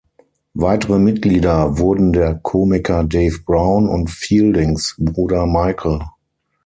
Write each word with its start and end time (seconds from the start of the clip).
Weitere 0.55 0.97
Mitglieder 0.97 1.77
wurden 1.77 2.11
der 2.11 2.33
Komiker 2.33 3.03
Dave 3.03 3.37
Brown 3.45 3.87
und 3.87 4.09
Fieldings 4.09 4.95
Bruder 4.97 5.45
Michael. 5.45 5.99